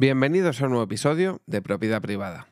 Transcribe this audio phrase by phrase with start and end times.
[0.00, 2.46] Bienvenidos a un nuevo episodio de Propiedad Privada.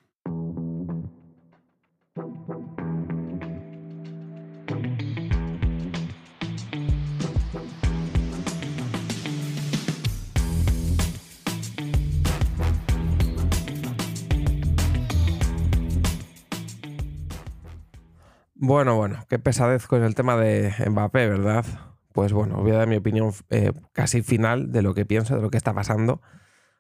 [18.57, 21.65] Bueno, bueno, qué pesadez con el tema de Mbappé, ¿verdad?
[22.13, 25.43] Pues bueno, voy a dar mi opinión eh, casi final de lo que pienso, de
[25.43, 26.21] lo que está pasando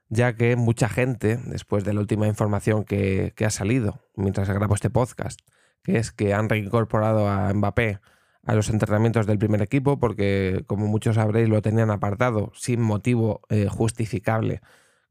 [0.08, 4.90] ya que mucha gente, después de la última información que, ha salido mientras grabo este
[4.90, 5.40] podcast,
[5.82, 8.00] que es que han reincorporado a Mbappé
[8.44, 13.40] a los entrenamientos del primer equipo, porque como muchos sabréis lo tenían apartado sin motivo
[13.48, 14.60] eh, justificable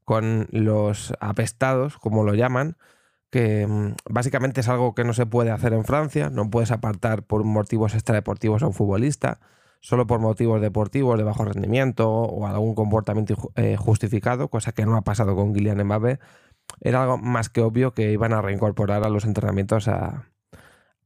[0.04, 2.76] con los apestados, como lo llaman,
[3.30, 7.24] que mm, básicamente es algo que no se puede hacer en Francia, no puedes apartar
[7.24, 9.40] por motivos extradeportivos a un futbolista,
[9.86, 14.96] solo por motivos deportivos de bajo rendimiento o algún comportamiento eh, justificado, cosa que no
[14.96, 16.18] ha pasado con Kylian Mbappé,
[16.80, 20.28] era algo más que obvio que iban a reincorporar a los entrenamientos a,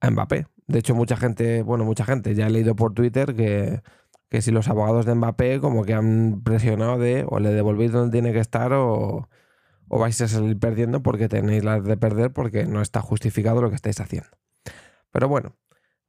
[0.02, 0.46] Mbappé.
[0.66, 3.82] De hecho, mucha gente, bueno, mucha gente, ya he leído por Twitter que,
[4.30, 8.12] que si los abogados de Mbappé como que han presionado de o le devolvéis donde
[8.12, 9.28] tiene que estar o,
[9.88, 13.68] o vais a salir perdiendo porque tenéis las de perder porque no está justificado lo
[13.68, 14.30] que estáis haciendo.
[15.12, 15.54] Pero bueno,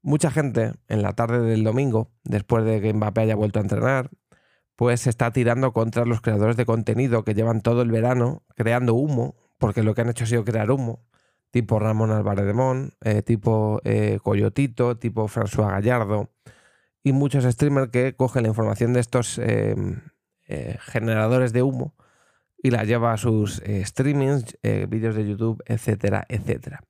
[0.04, 4.10] Mucha gente en la tarde del domingo, después de que Mbappé haya vuelto a entrenar,
[4.76, 8.96] pues se está tirando contra los creadores de contenido que llevan todo el verano creando
[8.96, 11.06] humo, porque lo que han hecho ha sido crear humo,
[11.52, 16.32] tipo Ramón Álvarez de Mon, eh, tipo eh, Coyotito, tipo François Gallardo,
[17.04, 19.76] y muchos streamers que cogen la información de estos eh,
[20.80, 21.94] generadores de humo
[22.64, 24.58] y la lleva a sus streamings,
[24.88, 26.82] vídeos de YouTube, etcétera, etcétera.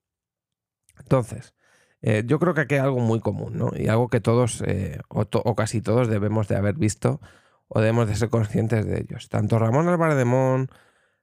[0.97, 1.53] Entonces,
[2.01, 3.71] eh, yo creo que aquí hay algo muy común, ¿no?
[3.75, 7.21] Y algo que todos, eh, o, casi todos, debemos de haber visto
[7.67, 9.29] o debemos de ser conscientes de ellos.
[9.29, 10.69] Tanto Ramón Álvarez de Mon,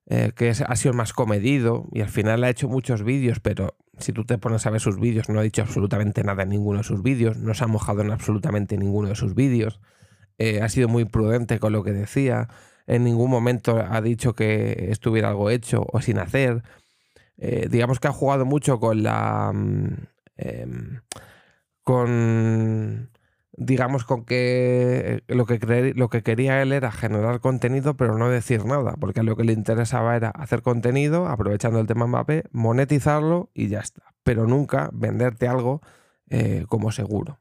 [0.07, 4.13] eh, que ha sido más comedido y al final ha hecho muchos vídeos, pero si
[4.13, 6.85] tú te pones a ver sus vídeos, no ha dicho absolutamente nada en ninguno de
[6.85, 9.81] sus vídeos, no se ha mojado en absolutamente ninguno de sus vídeos,
[10.63, 12.49] ha sido muy prudente con lo que decía,
[12.87, 16.63] en ningún momento ha dicho que estuviera algo hecho o sin hacer.
[17.37, 19.97] digamos que ha jugado mucho con la mm,
[20.39, 21.01] Em,
[21.85, 23.11] con
[23.59, 28.65] digamos con que lo que, lo que quería él era generar contenido pero no decir
[28.65, 33.69] nada, porque lo que le interesaba era hacer contenido, aprovechando el tema Mbappé, monetizarlo y
[33.69, 35.83] ya está, pero nunca venderte algo
[36.31, 37.41] eh, como seguro.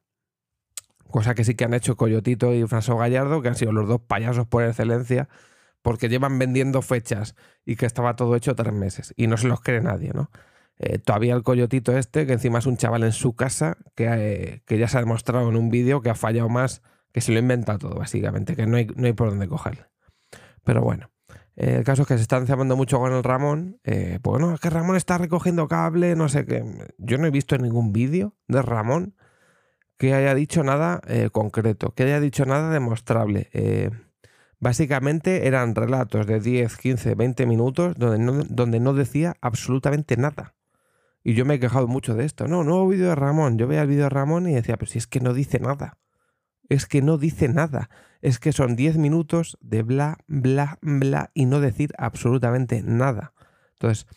[1.12, 4.02] Cosa que sí que han hecho Coyotito y François Gallardo, que han sido los dos
[4.02, 5.30] payasos por excelencia,
[5.82, 9.62] porque llevan vendiendo fechas y que estaba todo hecho tres meses y no se los
[9.62, 10.32] cree nadie, ¿no?
[10.80, 14.64] Eh, todavía el coyotito este, que encima es un chaval en su casa, que, eh,
[14.66, 17.40] que ya se ha demostrado en un vídeo que ha fallado más, que se lo
[17.40, 19.86] inventa todo, básicamente, que no hay, no hay por dónde cogerle.
[20.64, 21.10] Pero bueno,
[21.56, 23.80] eh, el caso es que se están cebando mucho con el Ramón.
[23.84, 26.64] pues bueno, es que Ramón está recogiendo cable, no sé qué.
[26.98, 29.16] Yo no he visto ningún vídeo de Ramón
[29.98, 31.02] que haya dicho nada
[31.32, 33.50] concreto, que haya dicho nada demostrable.
[34.60, 40.57] básicamente eran relatos de 10, 15, 20 minutos donde donde no decía absolutamente nada.
[41.24, 42.48] Y yo me he quejado mucho de esto.
[42.48, 43.58] No, nuevo vídeo de Ramón.
[43.58, 45.98] Yo veía el vídeo de Ramón y decía, pero si es que no dice nada.
[46.70, 47.90] Es que no dice nada.
[48.22, 53.34] Es que son 10 minutos de bla, bla, bla y no decir absolutamente nada.
[53.74, 54.08] Entonces,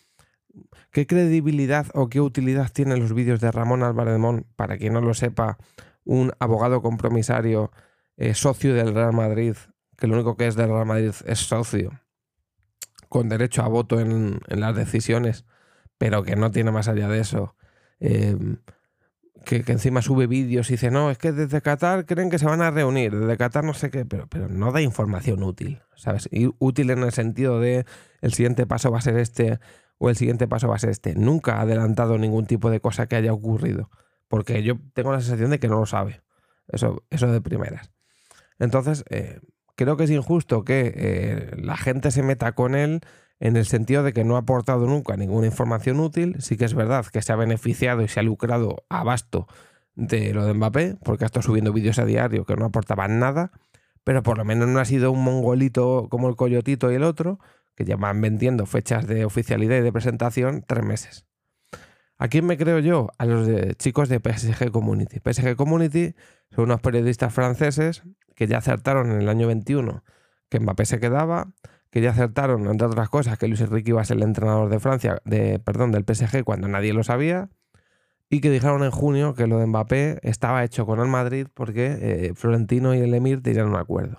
[0.91, 4.47] ¿qué credibilidad o qué utilidad tienen los vídeos de Ramón Álvarez Mon?
[4.55, 5.57] Para quien no lo sepa,
[6.03, 7.71] un abogado compromisario,
[8.17, 9.55] eh, socio del Real Madrid,
[9.97, 12.01] que lo único que es del Real Madrid es socio,
[13.07, 15.45] con derecho a voto en las decisiones
[16.01, 17.55] pero que no tiene más allá de eso.
[17.99, 18.57] Em,
[19.45, 22.63] que, encima sube vídeos y dice, no, es que desde Qatar creen que se van
[22.63, 26.27] a reunir, desde Qatar no sé qué, pero, pero no da información útil, ¿sabes?
[26.31, 27.85] Y útil en el sentido de
[28.21, 29.59] el siguiente paso va a ser este
[29.99, 31.13] o el siguiente paso va a ser este.
[31.13, 33.91] Nunca ha adelantado ningún tipo de cosa que haya ocurrido,
[34.27, 36.23] porque yo tengo la sensación de que no lo sabe,
[36.67, 37.91] eso, eso de primeras.
[38.57, 39.39] Entonces, eh,
[39.75, 43.01] creo que es injusto que eh, la gente se meta con él
[43.41, 46.35] en el sentido de que no ha aportado nunca ninguna información útil.
[46.39, 49.47] Sí que es verdad que se ha beneficiado y se ha lucrado a basto
[49.95, 53.51] de lo de Mbappé, porque ha estado subiendo vídeos a diario que no aportaban nada,
[54.03, 57.39] pero por lo menos no ha sido un mongolito como el Coyotito y el otro,
[57.75, 61.25] que ya van vendiendo fechas de oficialidad y de presentación tres meses.
[62.19, 63.09] ¿A quién me creo yo?
[63.17, 65.19] A los chicos de PSG Community.
[65.19, 66.13] PSG Community
[66.51, 68.03] son unos periodistas franceses
[68.35, 70.03] que ya acertaron en el año 21
[70.47, 71.53] que Mbappé se quedaba,
[71.91, 74.79] que ya acertaron, entre otras cosas, que Luis Enrique iba a ser el entrenador de
[74.79, 77.49] Francia, de, perdón, del PSG cuando nadie lo sabía,
[78.29, 81.97] y que dijeron en junio que lo de Mbappé estaba hecho con el Madrid porque
[82.01, 84.17] eh, Florentino y el Emir tenían un acuerdo.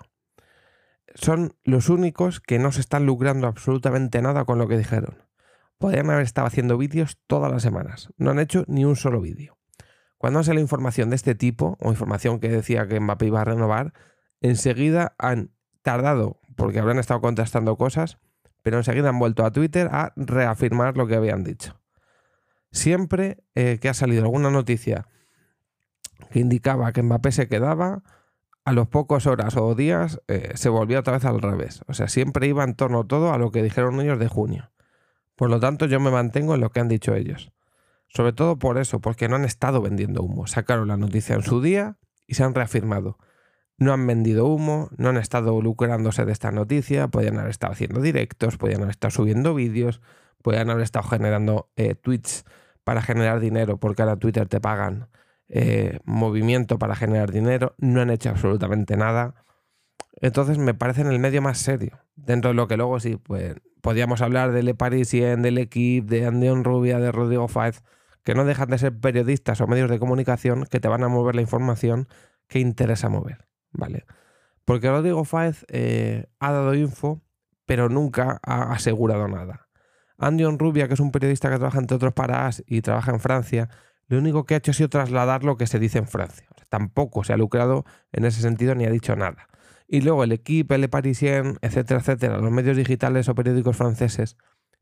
[1.15, 5.23] son los únicos que no se están lucrando absolutamente nada con lo que dijeron.
[5.79, 8.09] Podrían haber estado haciendo vídeos todas las semanas.
[8.17, 9.57] No han hecho ni un solo vídeo.
[10.19, 13.45] Cuando hace la información de este tipo, o información que decía que Mbappé iba a
[13.45, 13.93] renovar,
[14.41, 18.17] enseguida han tardado, porque habrán estado contestando cosas,
[18.61, 21.79] pero enseguida han vuelto a Twitter a reafirmar lo que habían dicho.
[22.71, 25.07] Siempre eh, que ha salido alguna noticia
[26.31, 28.01] que indicaba que Mbappé se quedaba,
[28.65, 31.81] a los pocos horas o días eh, se volvió otra vez al revés.
[31.87, 34.71] O sea, siempre iba en torno todo a lo que dijeron ellos de junio.
[35.35, 37.51] Por lo tanto, yo me mantengo en lo que han dicho ellos.
[38.07, 40.47] Sobre todo por eso, porque no han estado vendiendo humo.
[40.47, 41.97] Sacaron la noticia en su día
[42.27, 43.17] y se han reafirmado.
[43.77, 48.01] No han vendido humo, no han estado lucrándose de esta noticia, podían haber estado haciendo
[48.01, 50.01] directos, podían haber estado subiendo vídeos,
[50.41, 52.45] podían haber estado generando eh, tweets
[52.83, 55.09] para generar dinero, porque ahora Twitter te pagan
[55.49, 59.35] eh, movimiento para generar dinero, no han hecho absolutamente nada.
[60.21, 61.99] Entonces me parece en el medio más serio.
[62.15, 66.25] Dentro de lo que luego sí, pues podíamos hablar de Le Parisien, del equipo, de
[66.25, 67.83] Andeon Rubia, de Rodrigo Fáez,
[68.23, 71.35] que no dejan de ser periodistas o medios de comunicación que te van a mover
[71.35, 72.07] la información
[72.47, 74.05] que interesa mover, ¿vale?
[74.65, 77.21] Porque Rodrigo Fáez eh, ha dado info,
[77.65, 79.67] pero nunca ha asegurado nada.
[80.17, 83.19] Andion Rubia, que es un periodista que trabaja entre otros para AS y trabaja en
[83.19, 83.69] Francia,
[84.07, 86.47] lo único que ha hecho ha sido trasladar lo que se dice en Francia.
[86.69, 89.47] tampoco se ha lucrado en ese sentido ni ha dicho nada.
[89.87, 94.37] Y luego el equipo, el Parisien, etcétera, etcétera, los medios digitales o periódicos franceses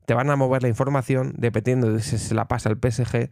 [0.06, 3.30] te van a mover la información dependiendo de si se la pasa el PSG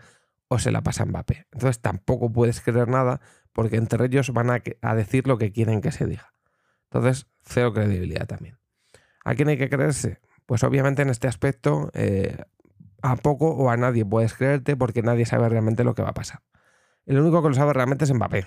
[0.48, 1.46] o se la pasa Mbappé.
[1.52, 3.20] Entonces tampoco puedes creer nada
[3.52, 6.35] porque entre ellos van a, decir lo que quieren que se diga.
[6.91, 8.58] Entonces, cero credibilidad también.
[9.25, 10.20] ¿A quién hay que creerse?
[10.47, 12.37] Pues obviamente en este aspecto eh,
[13.02, 16.14] a poco o a nadie puedes creerte porque nadie sabe realmente lo que va a
[16.14, 16.43] pasar.
[17.06, 18.47] El único que lo sabe realmente es Mbappé,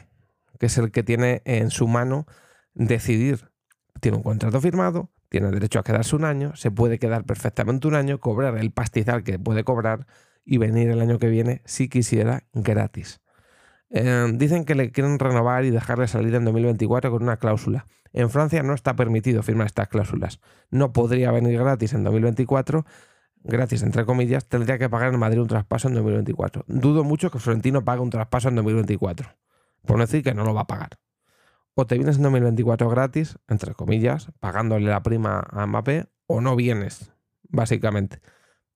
[0.60, 2.26] que es el que tiene en su mano
[2.74, 3.52] decidir.
[4.00, 7.96] Tiene un contrato firmado, tiene derecho a quedarse un año, se puede quedar perfectamente un
[7.96, 10.06] año, cobrar el pastizal que puede cobrar
[10.46, 13.23] y venir el año que viene, si quisiera, gratis.
[13.94, 17.88] Eh, dicen que le quieren renovar y dejarle salir en 2024 con una cláusula.
[18.12, 20.40] En Francia no está permitido firmar estas cláusulas.
[20.70, 22.86] No podría venir gratis en 2024
[23.44, 26.66] gratis, entre comillas, tendría que pagar en Madrid un traspaso en 2024.
[26.68, 29.30] Dudo mucho que Florentino pague un traspaso en 2024.
[29.86, 30.92] Por no decir que no lo va a pagar.
[31.76, 36.56] O te vienes en 2024 gratis, entre comillas, pagándole la prima a Mbappé, o no
[36.56, 37.12] vienes,
[37.50, 38.22] básicamente.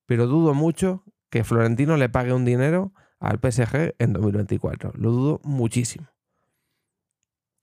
[0.05, 4.93] Pero dudo mucho que Florentino le pague un dinero al PSG en 2024.
[4.95, 6.07] Lo dudo muchísimo.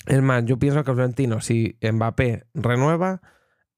[0.06, 3.22] Es más, yo pienso que Florentino, si Mbappé renueva,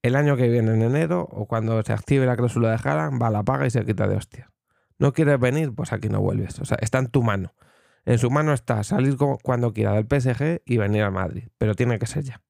[0.01, 3.29] el año que viene, en enero, o cuando se active la cláusula de Haaland, va,
[3.29, 4.51] la paga y se quita de hostia.
[4.99, 5.73] ¿No quieres venir?
[5.73, 6.59] Pues aquí no vuelves.
[6.59, 7.53] O sea, está en tu mano.
[8.05, 11.49] En su mano está salir cuando quiera del PSG y venir a Madrid.
[11.57, 12.41] Pero tiene que ser ya.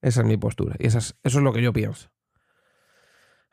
[0.00, 0.76] Esa es mi postura.
[0.78, 2.10] Y eso es, lo que yo pienso.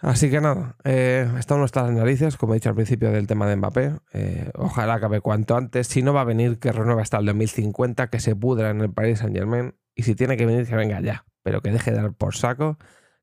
[0.06, 3.56] Así que nada, eh, están nuestras narices, como he dicho al principio del tema de
[3.56, 3.96] Mbappé.
[4.14, 5.88] Eh, ojalá acabe cuanto antes.
[5.88, 8.94] Si no va a venir, que renueve hasta el 2050, que se pudra en el
[8.94, 9.74] Paris Saint Germain.
[9.96, 11.26] Y si tiene que venir, que venga ya.
[11.42, 12.78] Pero que deje de dar por saco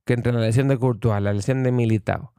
[0.05, 2.35] que entre la lesión de Courtois, la lesión de Militao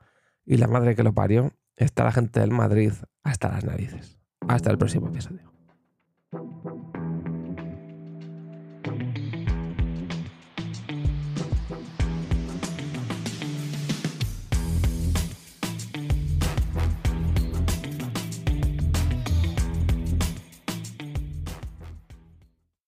[0.45, 2.91] y la madre que lo parió, está la gente del Madrid
[3.23, 4.19] hasta las narices.
[4.45, 5.53] Hasta el próximo episodio.